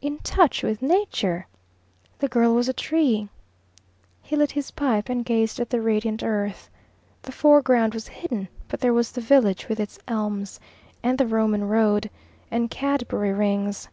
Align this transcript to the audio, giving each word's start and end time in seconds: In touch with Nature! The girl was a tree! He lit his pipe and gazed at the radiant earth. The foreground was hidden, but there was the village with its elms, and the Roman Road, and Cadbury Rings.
In 0.00 0.16
touch 0.20 0.62
with 0.62 0.80
Nature! 0.80 1.46
The 2.20 2.28
girl 2.28 2.54
was 2.54 2.70
a 2.70 2.72
tree! 2.72 3.28
He 4.22 4.34
lit 4.34 4.52
his 4.52 4.70
pipe 4.70 5.10
and 5.10 5.22
gazed 5.22 5.60
at 5.60 5.68
the 5.68 5.82
radiant 5.82 6.22
earth. 6.22 6.70
The 7.20 7.32
foreground 7.32 7.92
was 7.92 8.08
hidden, 8.08 8.48
but 8.68 8.80
there 8.80 8.94
was 8.94 9.12
the 9.12 9.20
village 9.20 9.68
with 9.68 9.78
its 9.78 9.98
elms, 10.08 10.58
and 11.02 11.18
the 11.18 11.26
Roman 11.26 11.68
Road, 11.68 12.08
and 12.50 12.70
Cadbury 12.70 13.34
Rings. 13.34 13.90